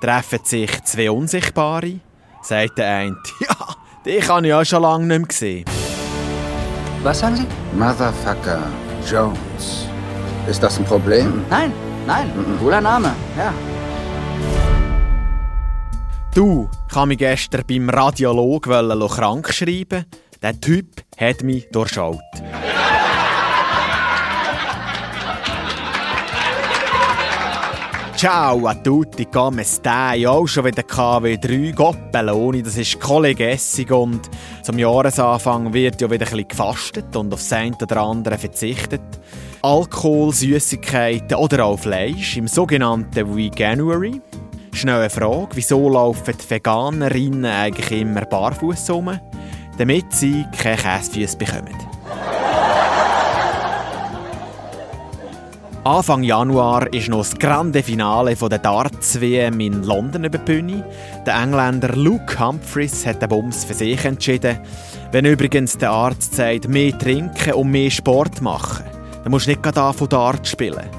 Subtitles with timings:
[0.00, 2.00] treffen sich zwei Unsichtbare.
[2.42, 3.56] Sagt der eine, ja,
[4.04, 5.64] dich habe ich ja schon lange nicht mehr gesehen.
[7.02, 7.46] Was sagen Sie?
[7.76, 8.62] Motherfucker
[9.08, 9.86] Jones.
[10.48, 11.44] Ist das ein Problem?
[11.50, 11.72] Nein,
[12.06, 12.30] nein,
[12.60, 13.52] cooler Name, ja.
[16.34, 20.04] Du, ich habe mich gestern beim Radiolog krank schreiben.
[20.42, 22.20] Der Typ hat mich durchschaut.
[28.16, 30.26] Ciao a tutti, come stai?
[30.26, 34.30] Auch schon wieder KW3 Goppeloni, das ist Kollegessig und
[34.62, 39.02] zum Jahresanfang wird ja wieder ein gefastet und auf das eine oder andere verzichtet.
[39.60, 44.22] Alkohol, Süßigkeiten oder auch Fleisch im sogenannten Veganuary.
[44.72, 49.20] Schnell eine Frage, wieso laufen die Veganerinnen eigentlich immer barfuß rum?
[49.76, 51.85] Damit sie keine Käsefüße bekommen.
[55.86, 60.84] Anfang Januar ist noch das grande Finale der Darts-WM in London über die Bühne.
[61.24, 64.58] Der Engländer Luke Humphreys hat den Bums für sich entschieden.
[65.12, 68.84] Wenn übrigens der Arzt sagt, mehr trinken und mehr Sport machen,
[69.22, 70.90] dann musst du nicht gerade von Darts spielen.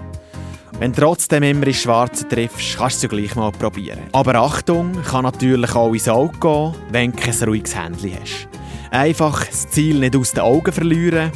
[0.80, 4.00] Wenn du trotzdem immer ins Schwarze triffst, kannst du es gleich mal probieren.
[4.14, 8.48] Aber Achtung, kann natürlich auch ins Auge gehen, wenn du kein ruhiges Händchen hast.
[8.92, 11.34] Einfach das Ziel nicht aus den Augen verlieren,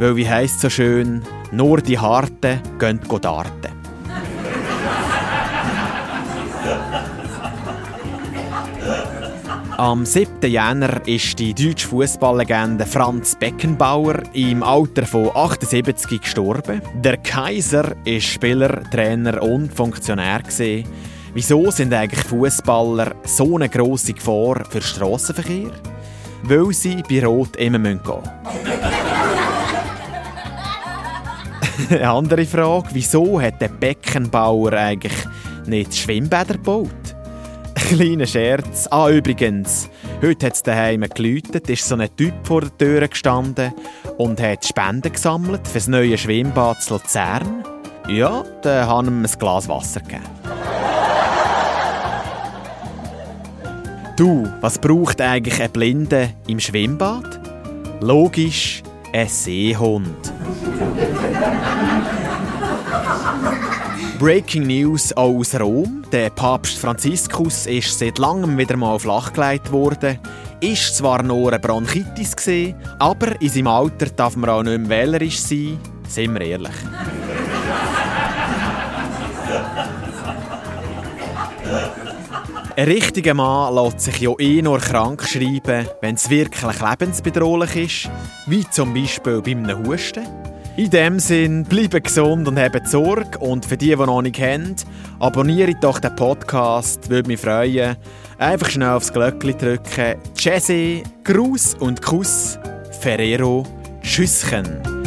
[0.00, 3.78] weil wie heisst so schön, nur die Harten gehen darten.
[9.78, 10.50] Am 7.
[10.50, 16.82] Jänner ist die deutsche Fußballlegende Franz Beckenbauer im Alter von 78 gestorben.
[16.96, 20.84] Der Kaiser ist Spieler, Trainer und Funktionär gewesen.
[21.32, 25.70] Wieso sind eigentlich Fußballer so eine grosse Gefahr für Strassenverkehr?
[26.42, 29.47] Weil sie bei Rot immer gehen müssen.
[31.90, 35.14] Eine andere Frage, wieso hat der Beckenbauer eigentlich
[35.66, 36.88] nicht Schwimmbäder gebaut?
[37.74, 38.88] Kleiner Scherz.
[38.90, 39.88] Ah, übrigens,
[40.20, 43.72] heute hat es daheim geläutet, ist so ein Typ vor der Tür gestanden
[44.16, 47.64] und hat Spenden gesammelt für das neue Schwimmbad zu Luzern.
[48.08, 50.24] Ja, dann haben ihm ein Glas Wasser gegeben.
[54.16, 57.40] Du, was braucht eigentlich ein Blinde im Schwimmbad?
[58.00, 58.82] Logisch,
[59.12, 60.32] ein Seehund.
[64.18, 66.02] Breaking News aus Rom.
[66.12, 70.18] Der Papst Franziskus ist seit langem wieder mal flachgelegt worden.
[70.60, 74.88] Ist zwar nur eine Bronchitis gewesen, aber in seinem Alter darf man auch nicht mehr
[74.88, 75.78] wählerisch sein.
[76.08, 76.74] Sind wir ehrlich.
[82.78, 87.74] Ein richtiger Mann lässt sich ja eh nur krank schreiben, wenn es wirklich lebensbedrohlich
[88.06, 88.10] ist,
[88.46, 90.24] wie zum Beispiel beim Husten.
[90.76, 93.36] In dem Sinn, bleibt gesund und habt Sorge.
[93.40, 94.76] Und für die, die noch nicht kennen,
[95.18, 97.96] abonniert doch den Podcast, würde mich freuen.
[98.38, 100.14] Einfach schnell aufs Glöckchen drücken.
[100.36, 102.60] Jesse, Gruß und Kuss,
[103.00, 103.66] Ferrero,
[104.02, 104.97] Tschüsschen.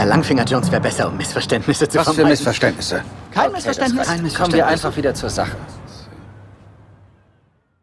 [0.00, 3.02] Motherfucker Langfinger Jones wäre besser, um Missverständnisse zu Was für Missverständnisse?
[3.32, 4.06] Kein Missverständnis.
[4.06, 4.56] Kein Kommen Missverständnis.
[4.56, 5.56] wir einfach wieder zur Sache.